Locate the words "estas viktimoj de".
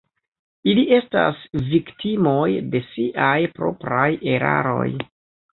0.95-2.83